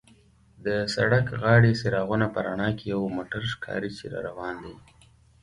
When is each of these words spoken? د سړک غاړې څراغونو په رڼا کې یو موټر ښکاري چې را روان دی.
د 0.65 0.67
سړک 0.95 1.25
غاړې 1.41 1.71
څراغونو 1.79 2.27
په 2.33 2.39
رڼا 2.47 2.69
کې 2.77 2.85
یو 2.93 3.01
موټر 3.15 3.41
ښکاري 3.53 3.91
چې 3.97 4.05
را 4.13 4.19
روان 4.29 4.55
دی. 4.63 4.75